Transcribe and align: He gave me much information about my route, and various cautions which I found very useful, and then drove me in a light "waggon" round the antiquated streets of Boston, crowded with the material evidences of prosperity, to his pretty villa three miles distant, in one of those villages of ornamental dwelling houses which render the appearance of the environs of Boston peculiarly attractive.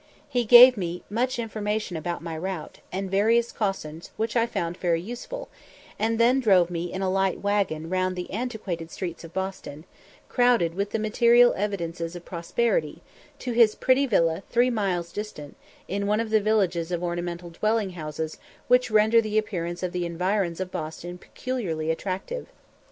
He 0.27 0.45
gave 0.45 0.77
me 0.77 1.03
much 1.11 1.37
information 1.37 1.95
about 1.95 2.23
my 2.23 2.35
route, 2.35 2.79
and 2.91 3.11
various 3.11 3.51
cautions 3.51 4.09
which 4.17 4.35
I 4.35 4.47
found 4.47 4.77
very 4.77 4.99
useful, 4.99 5.47
and 5.99 6.17
then 6.19 6.39
drove 6.39 6.71
me 6.71 6.91
in 6.91 7.03
a 7.03 7.07
light 7.11 7.41
"waggon" 7.41 7.87
round 7.87 8.15
the 8.15 8.31
antiquated 8.33 8.89
streets 8.89 9.23
of 9.23 9.31
Boston, 9.31 9.85
crowded 10.27 10.73
with 10.73 10.89
the 10.89 10.97
material 10.97 11.53
evidences 11.55 12.15
of 12.15 12.25
prosperity, 12.25 13.03
to 13.37 13.51
his 13.51 13.75
pretty 13.75 14.07
villa 14.07 14.41
three 14.49 14.71
miles 14.71 15.11
distant, 15.11 15.55
in 15.87 16.07
one 16.07 16.19
of 16.19 16.31
those 16.31 16.41
villages 16.41 16.91
of 16.91 17.03
ornamental 17.03 17.51
dwelling 17.51 17.91
houses 17.91 18.39
which 18.67 18.89
render 18.89 19.21
the 19.21 19.37
appearance 19.37 19.83
of 19.83 19.91
the 19.91 20.07
environs 20.07 20.59
of 20.59 20.71
Boston 20.71 21.19
peculiarly 21.19 21.91
attractive. 21.91 22.47